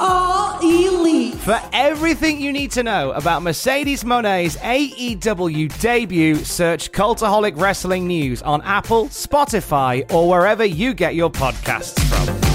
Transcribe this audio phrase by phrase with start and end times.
[0.00, 1.34] are elite.
[1.34, 8.42] For everything you need to know about Mercedes Moné's AEW debut, search Cultaholic Wrestling News
[8.42, 12.50] on Apple, Spotify, or wherever you get your podcasts from.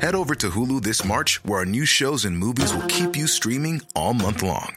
[0.00, 3.26] Head over to Hulu this March, where our new shows and movies will keep you
[3.26, 4.76] streaming all month long.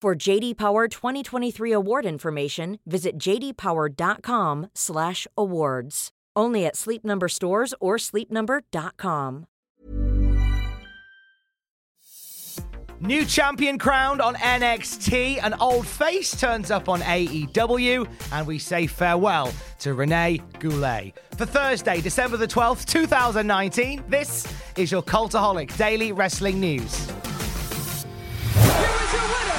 [0.00, 6.10] For JD Power 2023 award information, visit jdpower.com/awards.
[6.36, 9.46] Only at Sleep Number stores or sleepnumber.com.
[13.00, 15.38] New champion crowned on NXT.
[15.42, 21.12] An old face turns up on AEW, and we say farewell to Rene Goulet.
[21.36, 27.06] For Thursday, December the 12th, 2019, this is your Cultaholic Daily Wrestling News.
[28.54, 29.53] Here is your winner,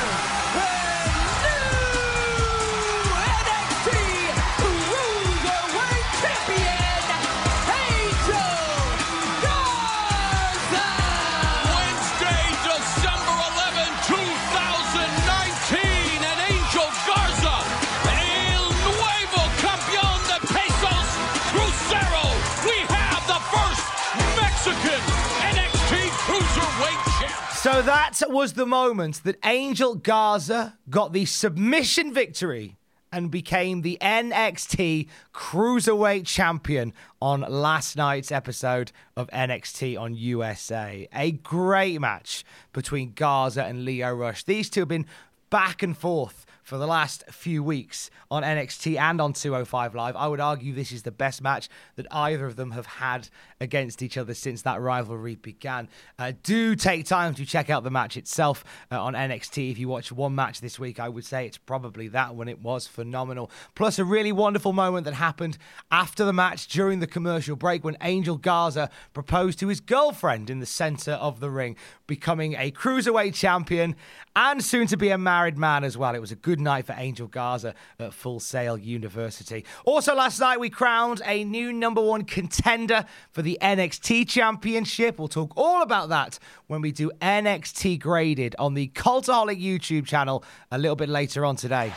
[27.76, 32.78] So that was the moment that Angel Garza got the submission victory
[33.12, 41.10] and became the NXT Cruiserweight Champion on last night's episode of NXT on USA.
[41.14, 44.46] A great match between Garza and Lio Rush.
[44.46, 45.06] These two have been
[45.50, 50.16] back and forth for the last few weeks on NXT and on 205 Live.
[50.16, 53.30] I would argue this is the best match that either of them have had
[53.66, 55.90] against each other since that rivalry began.
[56.18, 59.72] Uh, do take time to check out the match itself uh, on NXT.
[59.72, 62.48] If you watch one match this week, I would say it's probably that one.
[62.48, 63.52] It was phenomenal.
[63.76, 65.58] Plus, a really wonderful moment that happened
[65.92, 70.60] after the match during the commercial break when Angel Garza proposed to his girlfriend in
[70.60, 71.76] the center of the ring,
[72.08, 73.96] becoming a cruiserweight champion
[74.36, 76.14] and soon to be a married man as well.
[76.14, 79.66] It was a good night for Angel Garza at Full Sail University.
[79.86, 85.20] Also, last night we crowned a new number one contender for the NXT Championship.
[85.20, 90.44] We'll talk all about that when we do NXT Graded on the Cultaholic YouTube channel
[90.72, 91.94] a little bit later on today.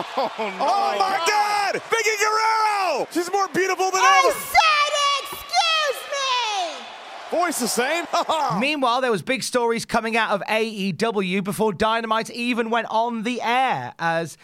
[0.00, 0.04] Oh,
[0.38, 1.72] oh my God!
[1.90, 3.08] Vicky Guerrero!
[3.10, 4.38] She's more beautiful than I ever.
[4.38, 4.92] said,
[5.32, 6.02] excuse
[7.32, 7.38] me!
[7.38, 8.04] Voice the same.
[8.60, 13.42] Meanwhile, there was big stories coming out of AEW before Dynamite even went on the
[13.42, 14.36] air as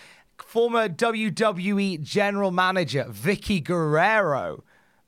[0.54, 4.62] former WWE general manager Vicky Guerrero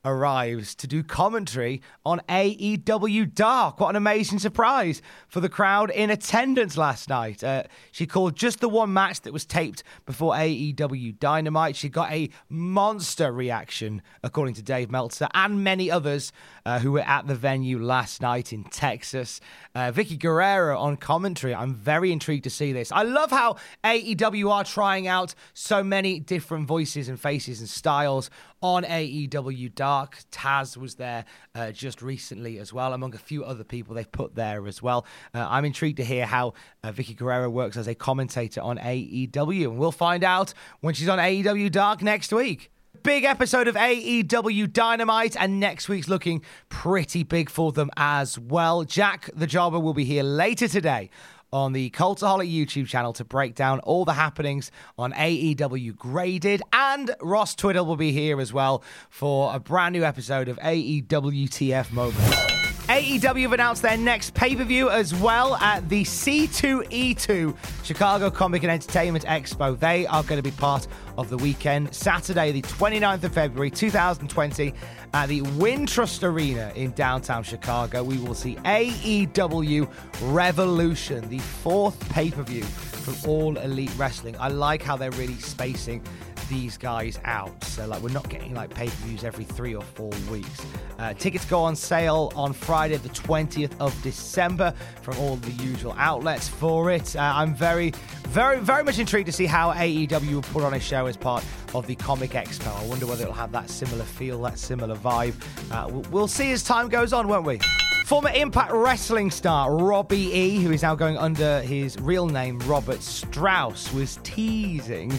[0.07, 3.79] arrives to do commentary on AEW Dark.
[3.79, 7.43] What an amazing surprise for the crowd in attendance last night.
[7.43, 11.75] Uh, she called just the one match that was taped before AEW Dynamite.
[11.75, 16.31] She got a monster reaction, according to Dave Meltzer and many others
[16.65, 19.41] uh, who were at the venue last night in Texas.
[19.75, 21.53] Uh, Vicky Guerrero on commentary.
[21.53, 22.91] I'm very intrigued to see this.
[22.93, 28.29] I love how AEW are trying out so many different voices and faces and styles
[28.61, 30.19] on AEW Dark.
[30.31, 31.25] Taz was there
[31.55, 35.05] uh, just recently as well, among a few other people they've put there as well.
[35.33, 39.63] Uh, I'm intrigued to hear how uh, Vicky Guerrero works as a commentator on AEW,
[39.63, 42.71] and we'll find out when she's on AEW Dark next week.
[43.03, 48.83] Big episode of AEW Dynamite, and next week's looking pretty big for them as well.
[48.83, 51.09] Jack the Jobber will be here later today
[51.57, 56.61] on the Cultaholic YouTube channel to break down all the happenings on AEW Graded.
[56.71, 61.07] And Ross Tweddle will be here as well for a brand new episode of AEW
[61.49, 62.56] TF Moments.
[62.87, 67.53] AEW have announced their next pay per view as well at the C2E2
[67.83, 69.77] Chicago Comic and Entertainment Expo.
[69.77, 70.87] They are going to be part
[71.17, 74.73] of the weekend, Saturday, the 29th of February 2020,
[75.13, 78.03] at the Wintrust Arena in downtown Chicago.
[78.05, 79.91] We will see AEW
[80.33, 84.37] Revolution, the fourth pay per view from All Elite Wrestling.
[84.39, 86.01] I like how they're really spacing
[86.49, 87.63] these guys out.
[87.63, 90.65] So like we're not getting like pay-per-views every three or four weeks.
[90.99, 95.95] Uh, tickets go on sale on Friday, the 20th of December, from all the usual
[95.97, 97.15] outlets for it.
[97.15, 97.91] Uh, I'm very,
[98.29, 101.43] very, very much intrigued to see how AEW will put on a show as part
[101.73, 102.75] of the Comic Expo.
[102.75, 105.35] I wonder whether it'll have that similar feel, that similar vibe.
[105.71, 107.59] Uh, we'll see as time goes on, won't we?
[108.07, 113.01] Former Impact Wrestling star Robbie E, who is now going under his real name Robert
[113.01, 115.11] Strauss, was teasing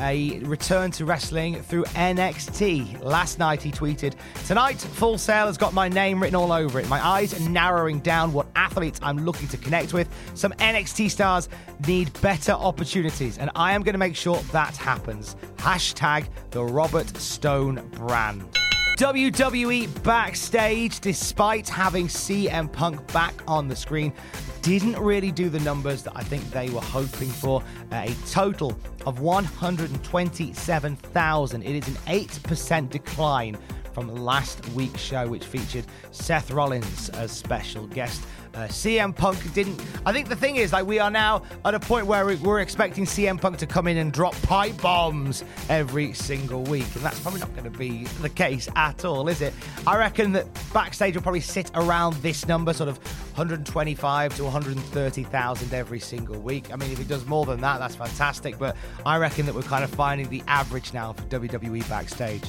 [0.00, 3.02] a return to wrestling through NXT.
[3.02, 4.14] Last night he tweeted,
[4.46, 6.88] Tonight, Full Sail has got my name written all over it.
[6.88, 10.08] My eyes are narrowing down what athletes I'm looking to connect with.
[10.34, 11.48] Some NXT stars
[11.86, 15.36] need better opportunities, and I am going to make sure that happens.
[15.56, 18.61] Hashtag the Robert Stone brand.
[19.02, 24.12] WWE backstage, despite having CM Punk back on the screen,
[24.60, 27.64] didn't really do the numbers that I think they were hoping for.
[27.90, 31.62] Uh, a total of 127,000.
[31.64, 33.58] It is an 8% decline
[33.92, 38.22] from last week's show, which featured Seth Rollins as special guest.
[38.54, 39.82] Uh, CM Punk didn't.
[40.04, 43.04] I think the thing is, like, we are now at a point where we're expecting
[43.04, 47.40] CM Punk to come in and drop pipe bombs every single week, and that's probably
[47.40, 49.54] not going to be the case at all, is it?
[49.86, 52.98] I reckon that backstage will probably sit around this number, sort of
[53.36, 56.70] 125 to 130,000 every single week.
[56.70, 58.76] I mean, if he does more than that, that's fantastic, but
[59.06, 62.42] I reckon that we're kind of finding the average now for WWE backstage.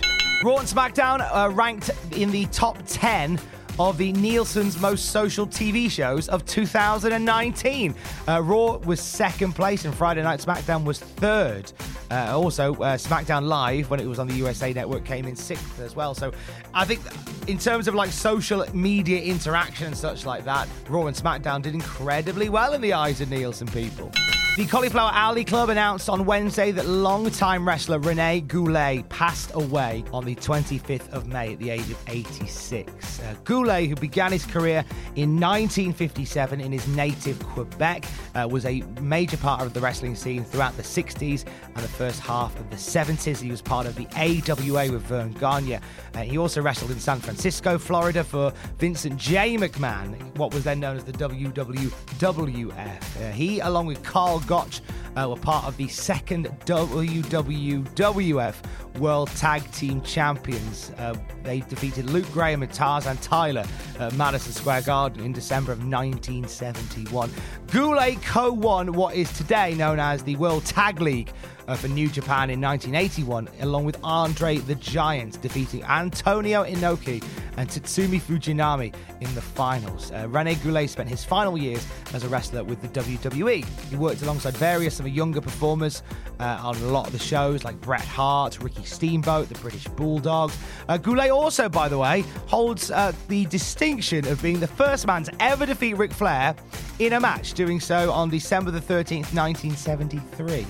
[0.44, 3.40] Raw and SmackDown are ranked in the top 10
[3.80, 7.96] of the Nielsen's most social TV shows of 2019.
[8.28, 11.72] Uh, Raw was second place, and Friday Night SmackDown was third.
[12.12, 15.80] Uh, also, uh, SmackDown Live, when it was on the USA Network, came in sixth
[15.80, 16.14] as well.
[16.14, 16.32] So,
[16.74, 17.02] I think
[17.48, 21.74] in terms of like social media interaction and such like that, Raw and SmackDown did
[21.74, 24.12] incredibly well in the eyes of Nielsen people.
[24.56, 30.26] The Cauliflower Alley Club announced on Wednesday that longtime wrestler Rene Goulet passed away on
[30.26, 33.20] the 25th of May at the age of 86.
[33.20, 34.86] Uh, Goulet, who began his career
[35.16, 38.06] in 1957 in his native Quebec,
[38.36, 42.20] uh, was a major part of the wrestling scene throughout the 60s and the first
[42.20, 43.40] half of the 70s.
[43.40, 45.80] He was part of the AWA with Verne Gagne.
[46.14, 49.58] Uh, he also wrestled in San Francisco, Florida for Vincent J.
[49.58, 52.78] McMahon, what was then known as the WWWF.
[52.78, 54.82] Uh, he, along with Karl Gotch,
[55.16, 58.56] uh, were part of the second WWWF
[59.00, 60.92] World Tag Team Champions.
[60.98, 63.66] Uh, they defeated Luke Graham and Tarzan Tyler
[64.00, 67.32] at Madison Square Garden in December of 1971.
[67.72, 71.32] Goulet co won what is today known as the World Tag League
[71.68, 77.24] uh, for New Japan in 1981, along with Andre the Giant defeating Antonio Inoki
[77.58, 80.12] and Tatsumi Fujinami in the finals.
[80.12, 83.66] Uh, Rene Goulet spent his final years as a wrestler with the WWE.
[83.90, 86.04] He worked alongside various of the younger performers
[86.40, 90.58] uh, on a lot of the shows like Bret Hart, Ricky Steamboat, the British Bulldogs.
[90.88, 95.24] Uh, Goulet also, by the way, holds uh, the distinction of being the first man
[95.24, 96.56] to ever defeat Ric Flair
[97.00, 100.66] in a match, doing so on December the 13th, 1973.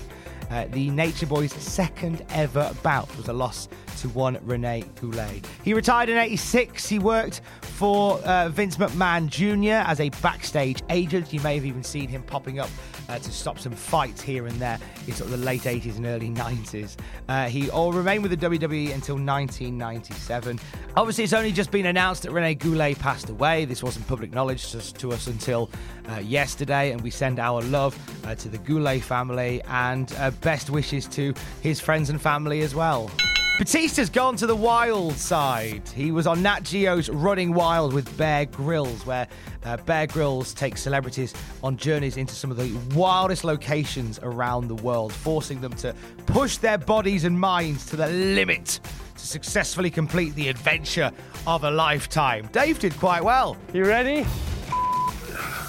[0.54, 3.66] Uh, the Nature Boys' second ever bout was a loss
[3.96, 5.44] to one Rene Goulet.
[5.64, 6.88] He retired in 86.
[6.88, 9.84] He worked for uh, Vince McMahon Jr.
[9.88, 11.32] as a backstage agent.
[11.32, 12.70] You may have even seen him popping up
[13.08, 16.06] uh, to stop some fights here and there in sort of the late 80s and
[16.06, 16.96] early 90s.
[17.28, 20.60] Uh, he all remained with the WWE until 1997.
[20.96, 23.64] Obviously, it's only just been announced that Rene Goulet passed away.
[23.64, 25.68] This wasn't public knowledge to, to us until
[26.10, 27.98] uh, yesterday, and we send our love
[28.38, 33.10] to the Goulet family and best wishes to his friends and family as well.
[33.58, 35.88] Batista's gone to the wild side.
[35.90, 39.28] He was on Nat Geo's Running Wild with Bear Grylls, where
[39.64, 41.32] uh, Bear Grylls takes celebrities
[41.62, 45.94] on journeys into some of the wildest locations around the world, forcing them to
[46.26, 48.80] push their bodies and minds to the limit
[49.16, 51.12] to successfully complete the adventure
[51.46, 52.48] of a lifetime.
[52.50, 53.56] Dave did quite well.
[53.72, 54.26] You ready?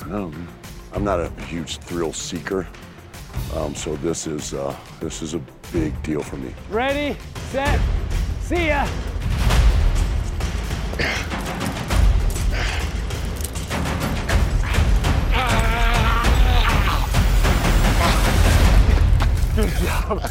[0.09, 0.47] Um,
[0.91, 2.67] I'm not a huge thrill seeker,
[3.53, 6.53] um, so this is uh, this is a big deal for me.
[6.69, 7.17] Ready,
[7.51, 7.79] set,
[8.41, 8.87] see ya.
[19.55, 20.21] Good job.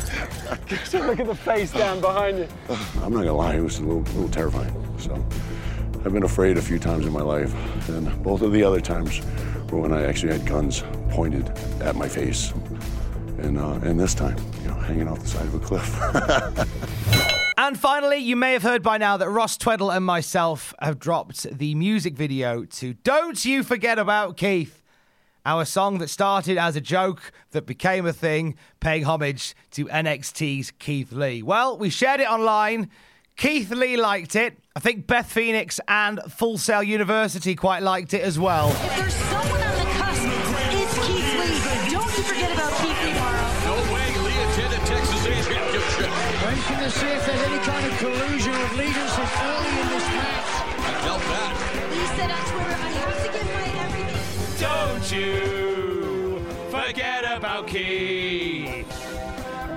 [0.93, 2.49] Look at the face down behind you.
[3.03, 4.73] I'm not gonna lie, it was a little, little terrifying.
[4.99, 5.15] So
[6.05, 7.55] I've been afraid a few times in my life,
[7.89, 9.23] and both of the other times
[9.71, 10.83] were when I actually had guns
[11.15, 11.49] pointed
[11.81, 12.53] at my face.
[13.39, 16.65] And, uh, and this time, you know, hanging off the side of a cliff.
[17.57, 21.45] And finally, you may have heard by now that Ross Tweddle and myself have dropped
[21.57, 24.83] the music video to Don't You Forget About Keith,
[25.47, 30.73] our song that started as a joke that became a thing, paying homage to NXT's
[30.73, 31.45] Keith Lee.
[31.45, 32.91] Well, we shared it online.
[33.37, 34.59] Keith Lee liked it.
[34.75, 38.71] I think Beth Phoenix and Full Sail University quite liked it as well.
[46.85, 50.49] To see if there's any kind of collusion with leadership early in this match.
[50.77, 51.55] I felt that.
[51.91, 54.21] Lee said on Twitter, I have to give my everything.
[54.61, 58.87] Don't you forget about Keith.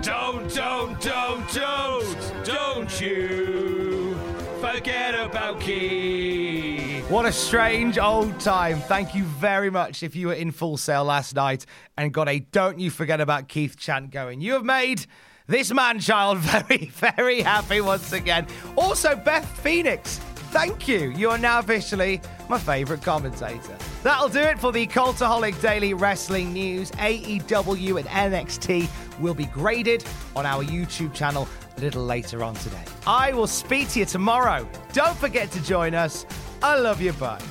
[0.02, 4.18] Don't, don't, don't, don't, don't you
[4.60, 7.10] forget about Keith.
[7.10, 8.82] What a strange old time.
[8.82, 12.40] Thank you very much if you were in Full Sail last night and got a
[12.40, 14.42] Don't You Forget About Keith chant going.
[14.42, 15.06] You have made
[15.48, 18.48] this man child very, very happy once again.
[18.76, 20.20] Also, Beth Phoenix.
[20.52, 21.10] Thank you.
[21.10, 23.76] You are now officially my favourite commentator.
[24.04, 26.92] That'll do it for the Cultaholic Daily Wrestling News.
[26.92, 28.90] AEW and NXT
[29.20, 32.84] will be graded on our YouTube channel a little later on today.
[33.06, 34.68] I will speak to you tomorrow.
[34.94, 36.26] Don't forget to join us.
[36.64, 37.14] I love you.
[37.14, 37.42] Bye.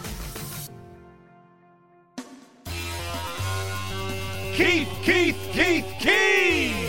[4.54, 6.85] Keith, Keith, Keith, Keith!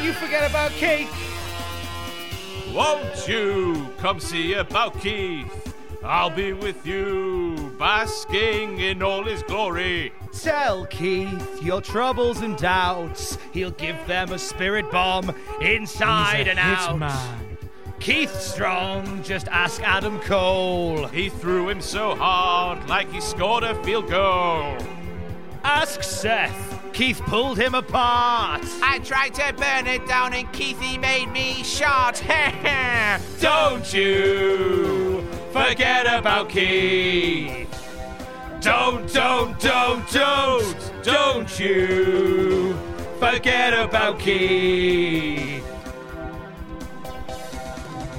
[0.00, 1.12] Don't you forget about Keith.
[2.74, 5.74] won't you come see about Keith?
[6.02, 10.14] I'll be with you, basking in all his glory.
[10.32, 13.36] Tell Keith your troubles and doubts.
[13.52, 16.98] He'll give them a spirit bomb inside and out.
[16.98, 17.58] Man.
[17.98, 21.08] Keith Strong, just ask Adam Cole.
[21.08, 24.78] He threw him so hard, like he scored a field goal.
[25.62, 26.69] Ask Seth.
[26.92, 28.64] Keith pulled him apart.
[28.82, 32.22] I tried to burn it down and Keithy made me shot.
[33.40, 37.68] Don't you forget about Keith.
[38.60, 42.74] Don't, don't, don't, don't, don't you
[43.18, 45.64] forget about Keith.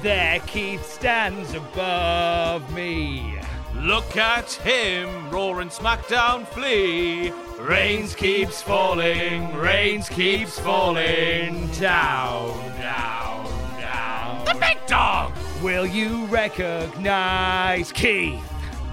[0.01, 3.37] There Keith stands above me.
[3.75, 7.31] Look at him, roaring SmackDown flea.
[7.59, 13.45] Reigns keeps falling, rains keeps falling down, down,
[13.79, 14.45] down.
[14.45, 15.31] The big dog!
[15.61, 18.43] Will you recognize Keith?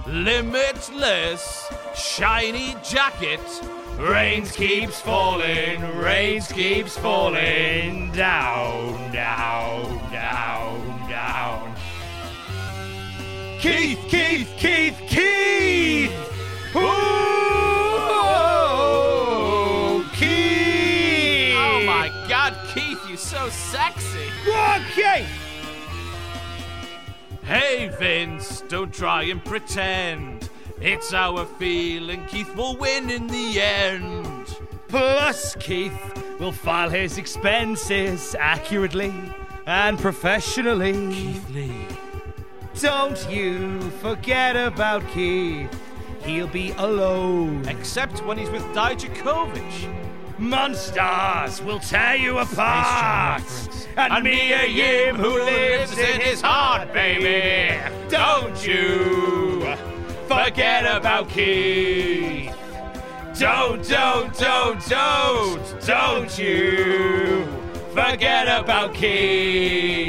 [0.07, 3.41] Limitless, shiny jacket.
[3.97, 10.68] Reigns keeps falling, Reigns keeps falling down, down, down.
[13.59, 16.11] Keith, Keith, Keith, Keith!
[16.73, 16.79] Ooh,
[20.13, 21.55] Keith!
[21.57, 24.29] Oh my god, Keith, you're so sexy.
[24.47, 25.25] Okay!
[27.43, 30.49] Hey Vince, don't try and pretend.
[30.79, 34.55] It's our feeling Keith will win in the end.
[34.87, 39.13] Plus, Keith will file his expenses accurately
[39.65, 40.93] and professionally.
[40.93, 41.87] Keith Lee.
[42.81, 45.69] Don't you forget about Keith.
[46.23, 47.67] He'll be alone.
[47.67, 49.93] Except when he's with Dijakovic.
[50.37, 53.43] Monsters will tear you apart.
[53.97, 57.77] And Mia Yim, who lives in his heart, baby.
[58.07, 59.75] Don't you
[60.29, 62.55] forget about Keith.
[63.37, 67.45] Don't, don't, don't, don't, don't you
[67.93, 70.08] forget about Keith.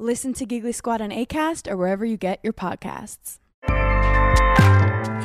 [0.00, 3.36] Listen to Giggly Squad on ACAST or wherever you get your podcasts.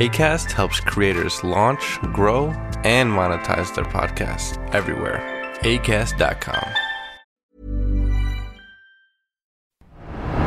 [0.02, 2.48] ACAST helps creators launch, grow,
[2.84, 5.22] and monetize their podcasts everywhere.
[5.62, 6.74] ACAST.com.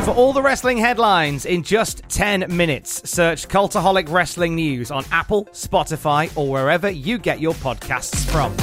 [0.04, 5.46] For all the wrestling headlines in just 10 minutes, search Cultaholic Wrestling News on Apple,
[5.52, 8.54] Spotify, or wherever you get your podcasts from.